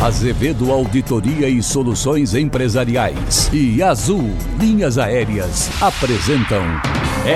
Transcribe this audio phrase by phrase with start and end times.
[0.00, 6.62] Azevedo Auditoria e Soluções Empresariais e Azul Linhas Aéreas apresentam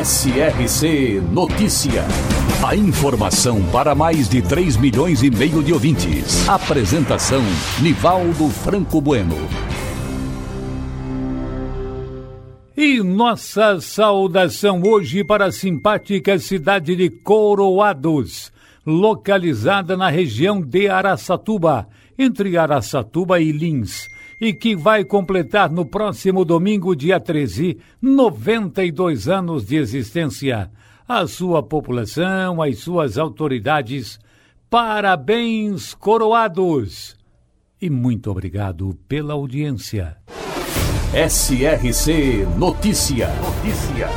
[0.02, 2.06] SRC Notícia.
[2.66, 6.48] A informação para mais de 3 milhões e meio de ouvintes.
[6.48, 7.42] Apresentação
[7.82, 9.36] Nivaldo Franco Bueno.
[12.74, 18.50] E nossa saudação hoje para a simpática cidade de Coroados,
[18.86, 21.86] localizada na região de Araçatuba
[22.18, 24.08] entre Araçatuba e Lins,
[24.40, 30.70] e que vai completar no próximo domingo, dia 13, 92 anos de existência.
[31.06, 34.18] A sua população, as suas autoridades,
[34.70, 37.16] parabéns coroados!
[37.80, 40.16] E muito obrigado pela audiência.
[41.12, 43.28] SRC Notícia.
[43.28, 44.08] Notícia.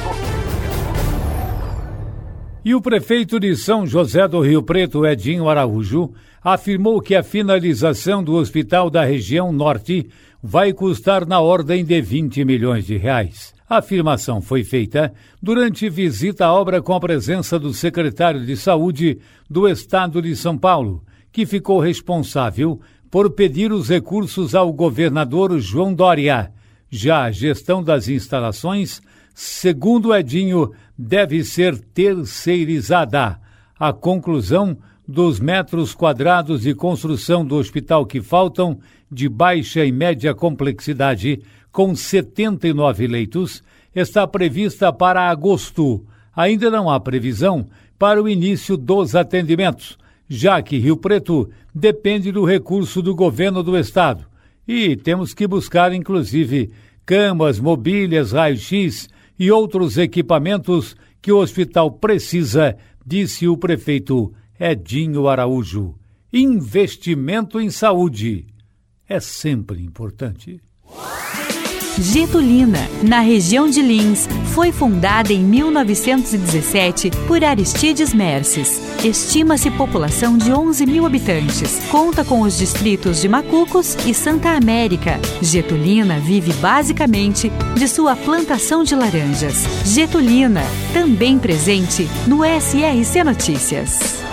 [2.68, 6.12] E o prefeito de São José do Rio Preto, Edinho Araújo,
[6.44, 10.10] afirmou que a finalização do hospital da região norte
[10.44, 13.54] vai custar na ordem de 20 milhões de reais.
[13.70, 19.18] A afirmação foi feita durante visita à obra com a presença do secretário de Saúde
[19.50, 25.94] do Estado de São Paulo, que ficou responsável por pedir os recursos ao governador João
[25.94, 26.52] Dória.
[26.90, 29.02] Já a gestão das instalações,
[29.40, 33.40] segundo Edinho, deve ser terceirizada.
[33.78, 34.76] A conclusão
[35.08, 38.80] dos metros quadrados de construção do hospital que faltam,
[39.12, 46.04] de baixa e média complexidade, com 79 leitos, está prevista para agosto.
[46.36, 47.68] Ainda não há previsão
[48.00, 53.78] para o início dos atendimentos, já que Rio Preto depende do recurso do governo do
[53.78, 54.26] estado.
[54.68, 56.72] E temos que buscar, inclusive,
[57.06, 65.96] camas, mobílias, raio-x e outros equipamentos que o hospital precisa, disse o prefeito Edinho Araújo.
[66.32, 68.48] Investimento em saúde
[69.08, 70.62] é sempre importante.
[72.00, 78.80] Getulina, na região de Lins, foi fundada em 1917 por Aristides Merces.
[79.04, 81.80] Estima-se população de 11 mil habitantes.
[81.90, 85.20] Conta com os distritos de Macucos e Santa América.
[85.42, 89.64] Getulina vive basicamente de sua plantação de laranjas.
[89.84, 90.62] Getulina,
[90.94, 94.27] também presente no SRC Notícias.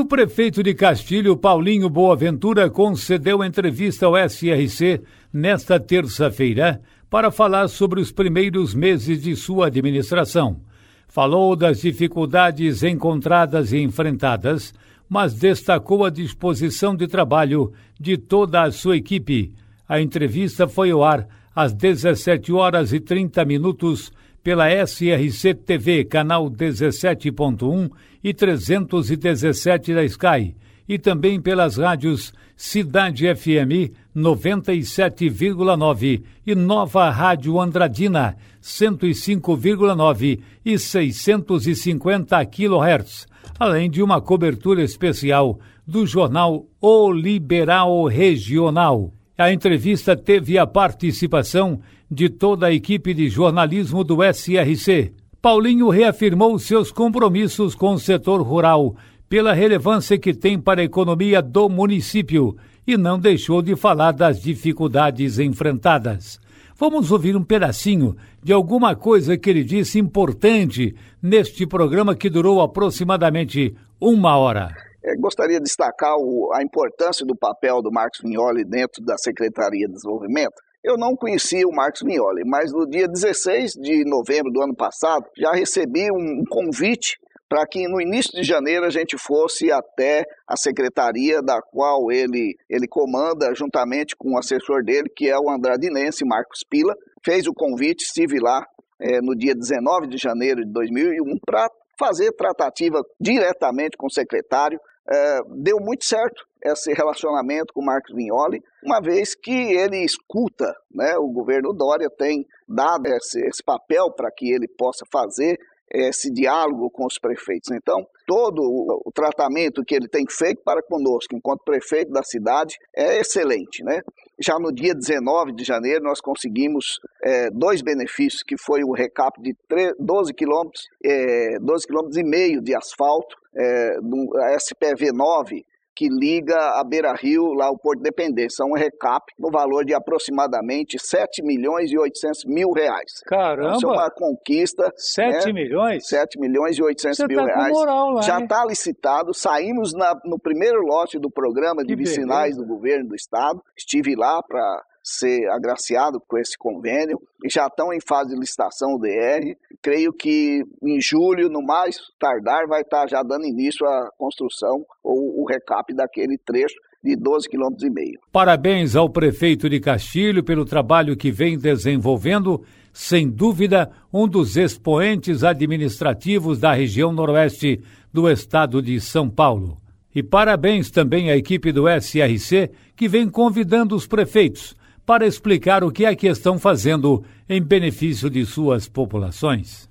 [0.00, 6.80] O prefeito de Castilho, Paulinho Boaventura, concedeu entrevista ao SRC nesta terça-feira
[7.10, 10.62] para falar sobre os primeiros meses de sua administração.
[11.06, 14.72] Falou das dificuldades encontradas e enfrentadas,
[15.06, 19.52] mas destacou a disposição de trabalho de toda a sua equipe.
[19.86, 24.10] A entrevista foi ao ar às 17 horas e 30 minutos
[24.42, 27.90] pela SRC TV, canal 17.1
[28.22, 30.54] e 317 da Sky,
[30.88, 43.26] e também pelas rádios Cidade FM 97,9 e Nova Rádio Andradina 105,9 e 650 kHz,
[43.58, 49.14] além de uma cobertura especial do jornal O Liberal Regional.
[49.38, 51.80] A entrevista teve a participação
[52.10, 55.12] de toda a equipe de jornalismo do SRC.
[55.40, 58.96] Paulinho reafirmou seus compromissos com o setor rural,
[59.28, 62.56] pela relevância que tem para a economia do município,
[62.86, 66.40] e não deixou de falar das dificuldades enfrentadas.
[66.76, 72.60] Vamos ouvir um pedacinho de alguma coisa que ele disse importante neste programa que durou
[72.60, 74.74] aproximadamente uma hora.
[75.04, 79.86] É, gostaria de destacar o, a importância do papel do Marcos Vignoli dentro da Secretaria
[79.86, 84.62] de Desenvolvimento, eu não conhecia o Marcos Mioli, mas no dia 16 de novembro do
[84.62, 87.18] ano passado já recebi um convite
[87.48, 92.56] para que no início de janeiro a gente fosse até a secretaria da qual ele,
[92.68, 96.94] ele comanda, juntamente com o assessor dele, que é o andradinense Marcos Pila.
[97.24, 98.64] Fez o convite, estive lá
[99.00, 101.68] é, no dia 19 de janeiro de 2001 para
[101.98, 104.78] fazer tratativa diretamente com o secretário.
[105.12, 110.74] É, deu muito certo esse relacionamento com o Marcos Vignoli, uma vez que ele escuta,
[110.92, 115.58] né, o governo Dória tem dado esse, esse papel para que ele possa fazer
[115.92, 117.70] esse diálogo com os prefeitos.
[117.72, 123.18] Então, todo o, tratamento que ele tem feito para conosco, enquanto prefeito da cidade, é
[123.20, 123.82] excelente.
[123.82, 124.00] Né?
[124.38, 129.40] Já no dia 19 de janeiro, nós conseguimos é, dois benefícios, que foi o recap
[129.42, 135.64] de 3, 12 quilômetros, é, 12 quilômetros e meio de asfalto, é, do SPV 9,
[136.00, 138.64] que liga a Beira Rio, lá o Porto de Dependência.
[138.64, 143.20] Um recap no valor de aproximadamente 7 milhões e 800 mil reais.
[143.26, 143.76] Caramba!
[143.76, 144.90] Isso é uma conquista.
[144.96, 145.52] 7 né?
[145.52, 146.08] milhões?
[146.08, 147.72] 7 milhões e 800 Você mil tá reais.
[147.74, 149.34] Moral lá, Já está licitado.
[149.34, 153.62] Saímos na, no primeiro lote do programa de vicinais do governo do estado.
[153.76, 158.94] Estive lá para ser agraciado com esse convênio e já estão em fase de licitação
[158.94, 159.56] o DR.
[159.82, 165.40] Creio que em julho, no mais tardar, vai estar já dando início à construção ou
[165.40, 168.20] o recap daquele trecho de 12 quilômetros e meio.
[168.30, 172.62] Parabéns ao prefeito de Castilho pelo trabalho que vem desenvolvendo,
[172.92, 177.82] sem dúvida, um dos expoentes administrativos da região noroeste
[178.12, 179.80] do estado de São Paulo.
[180.14, 184.74] E parabéns também à equipe do SRC que vem convidando os prefeitos
[185.10, 189.88] para explicar o que é que estão fazendo em benefício de suas populações.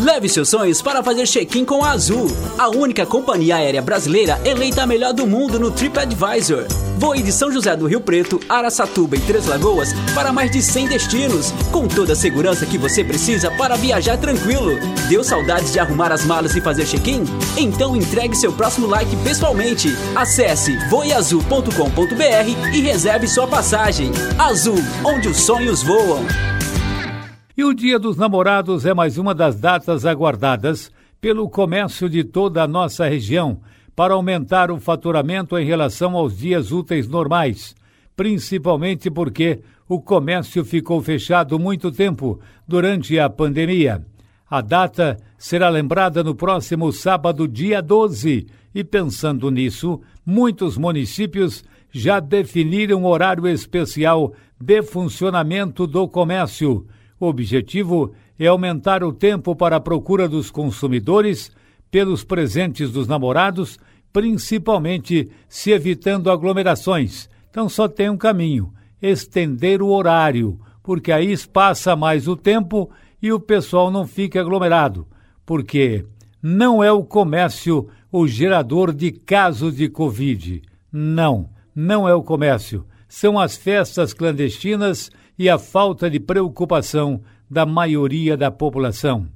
[0.00, 2.26] Leve seus sonhos para fazer check-in com a Azul,
[2.58, 6.66] a única companhia aérea brasileira eleita a melhor do mundo no TripAdvisor.
[6.98, 10.88] Voe de São José do Rio Preto, Araçatuba e Três Lagoas para mais de 100
[10.88, 14.78] destinos, com toda a segurança que você precisa para viajar tranquilo.
[15.08, 17.24] Deu saudades de arrumar as malas e fazer check-in?
[17.56, 19.88] Então entregue seu próximo like pessoalmente.
[20.14, 24.10] Acesse voeazul.com.br e reserve sua passagem.
[24.38, 26.26] Azul, onde os sonhos voam.
[27.56, 30.90] E o Dia dos Namorados é mais uma das datas aguardadas
[31.20, 33.60] pelo comércio de toda a nossa região
[33.94, 37.76] para aumentar o faturamento em relação aos dias úteis normais,
[38.16, 44.04] principalmente porque o comércio ficou fechado muito tempo durante a pandemia.
[44.50, 51.62] A data será lembrada no próximo sábado, dia 12, e pensando nisso, muitos municípios
[51.92, 56.84] já definiram horário especial de funcionamento do comércio
[57.18, 61.52] o objetivo é aumentar o tempo para a procura dos consumidores
[61.90, 63.78] pelos presentes dos namorados,
[64.12, 67.28] principalmente se evitando aglomerações.
[67.50, 72.90] Então só tem um caminho: estender o horário, porque aí passa mais o tempo
[73.22, 75.06] e o pessoal não fica aglomerado,
[75.46, 76.04] porque
[76.42, 80.62] não é o comércio o gerador de casos de Covid.
[80.92, 82.86] Não, não é o comércio.
[83.08, 89.26] São as festas clandestinas e a falta de preocupação da maioria da população.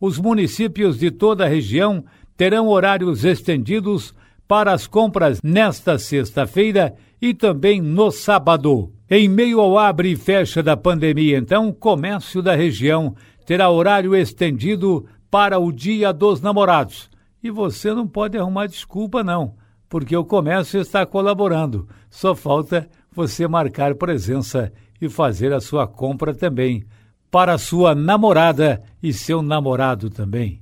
[0.00, 2.04] Os municípios de toda a região
[2.36, 4.14] terão horários estendidos
[4.48, 8.92] para as compras nesta sexta-feira e também no sábado.
[9.08, 13.14] Em meio ao abre e fecha da pandemia, então, o comércio da região
[13.44, 17.10] terá horário estendido para o Dia dos Namorados.
[17.42, 19.54] E você não pode arrumar desculpa, não,
[19.88, 21.88] porque o comércio está colaborando.
[22.08, 26.84] Só falta você marcar presença e fazer a sua compra também
[27.30, 30.60] para sua namorada e seu namorado também.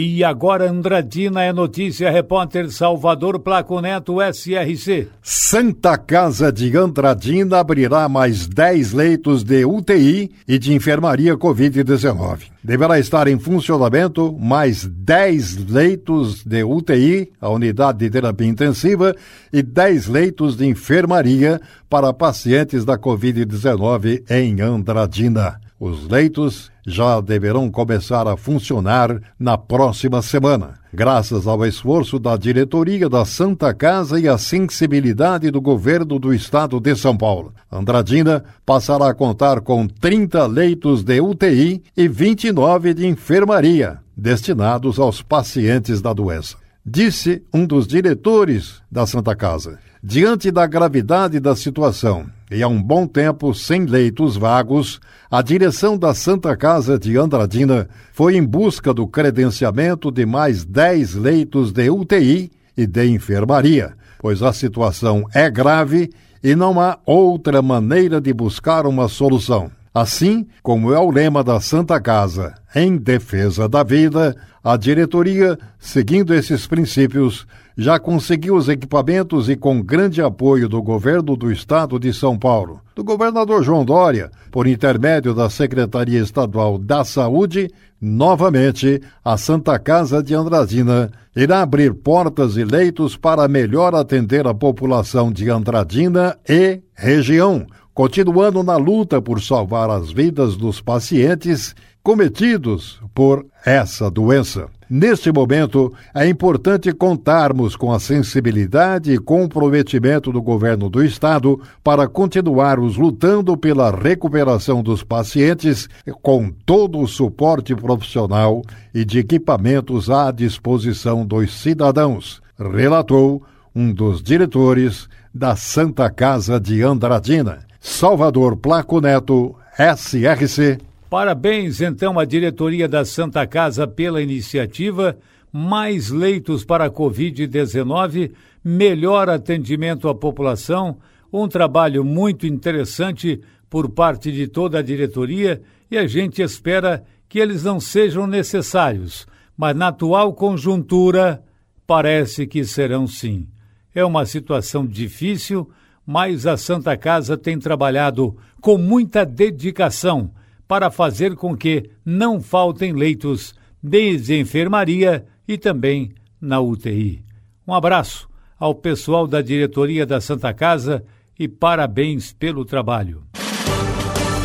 [0.00, 5.08] E agora Andradina é notícia, repórter Salvador Placo Neto, SRC.
[5.20, 12.42] Santa Casa de Andradina abrirá mais 10 leitos de UTI e de enfermaria Covid-19.
[12.62, 19.12] Deverá estar em funcionamento mais 10 leitos de UTI, a unidade de terapia intensiva,
[19.52, 21.60] e 10 leitos de enfermaria
[21.90, 25.58] para pacientes da Covid-19 em Andradina.
[25.80, 33.08] Os leitos já deverão começar a funcionar na próxima semana, graças ao esforço da diretoria
[33.08, 37.54] da Santa Casa e à sensibilidade do governo do estado de São Paulo.
[37.70, 45.22] Andradina passará a contar com 30 leitos de UTI e 29 de enfermaria, destinados aos
[45.22, 46.56] pacientes da doença.
[46.84, 49.78] Disse um dos diretores da Santa Casa.
[50.02, 55.00] Diante da gravidade da situação e há um bom tempo sem leitos vagos,
[55.30, 61.14] a direção da Santa Casa de Andradina foi em busca do credenciamento de mais 10
[61.14, 66.10] leitos de UTI e de enfermaria, pois a situação é grave
[66.42, 69.70] e não há outra maneira de buscar uma solução.
[69.92, 76.32] Assim como é o lema da Santa Casa, em defesa da vida, a diretoria, seguindo
[76.32, 77.46] esses princípios,
[77.80, 82.80] já conseguiu os equipamentos e com grande apoio do governo do estado de São Paulo,
[82.92, 87.70] do governador João Dória, por intermédio da Secretaria Estadual da Saúde,
[88.00, 94.52] novamente a Santa Casa de Andradina irá abrir portas e leitos para melhor atender a
[94.52, 103.00] população de Andradina e região, continuando na luta por salvar as vidas dos pacientes cometidos
[103.14, 104.66] por essa doença.
[104.90, 112.08] Neste momento, é importante contarmos com a sensibilidade e comprometimento do governo do estado para
[112.08, 115.90] continuarmos lutando pela recuperação dos pacientes
[116.22, 118.62] com todo o suporte profissional
[118.94, 123.42] e de equipamentos à disposição dos cidadãos, relatou
[123.74, 132.24] um dos diretores da Santa Casa de Andradina, Salvador Placo Neto, SRC Parabéns, então, à
[132.26, 135.16] diretoria da Santa Casa pela iniciativa.
[135.50, 140.98] Mais leitos para a Covid-19, melhor atendimento à população,
[141.32, 147.38] um trabalho muito interessante por parte de toda a diretoria e a gente espera que
[147.38, 151.42] eles não sejam necessários, mas na atual conjuntura
[151.86, 153.48] parece que serão sim.
[153.94, 155.70] É uma situação difícil,
[156.04, 160.30] mas a Santa Casa tem trabalhado com muita dedicação
[160.68, 167.24] para fazer com que não faltem leitos desde enfermaria e também na UTI.
[167.66, 171.04] Um abraço ao pessoal da diretoria da Santa Casa
[171.38, 173.22] e parabéns pelo trabalho.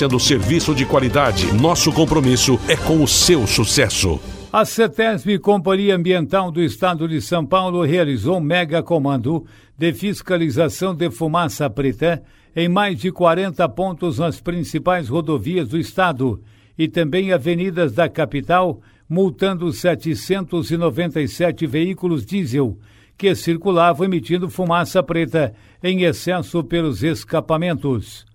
[0.00, 1.52] oferecendo serviço de qualidade.
[1.52, 4.18] Nosso compromisso é com o seu sucesso.
[4.52, 9.44] A CETESB, Companhia Ambiental do Estado de São Paulo, realizou um mega comando
[9.76, 12.22] de fiscalização de fumaça preta
[12.56, 16.40] em mais de 40 pontos nas principais rodovias do estado
[16.78, 22.76] e também avenidas da capital, multando 797 veículos diesel
[23.18, 25.52] que circulavam emitindo fumaça preta
[25.82, 28.29] em excesso pelos escapamentos.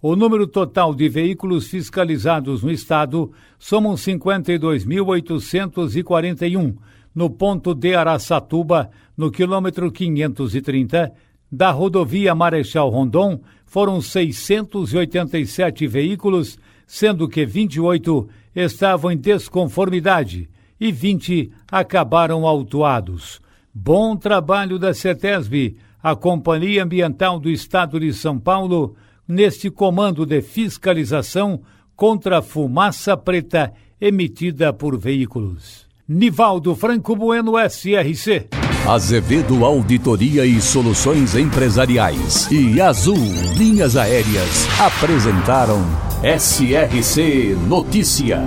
[0.00, 6.76] O número total de veículos fiscalizados no estado somam 52.841
[7.14, 11.10] no ponto de Araçatuba, no quilômetro 530,
[11.50, 21.50] da rodovia Marechal Rondon, foram 687 veículos, sendo que 28 estavam em desconformidade e 20
[21.72, 23.40] acabaram autuados.
[23.72, 28.94] Bom trabalho da CETESB, a Companhia Ambiental do Estado de São Paulo,
[29.26, 31.60] neste comando de fiscalização
[31.94, 35.86] contra a fumaça preta emitida por veículos.
[36.08, 38.48] Nivaldo Franco Bueno, SRC.
[38.86, 43.18] Azevedo Auditoria e Soluções Empresariais e Azul
[43.56, 45.80] Linhas Aéreas apresentaram
[46.22, 48.40] SRC Notícia.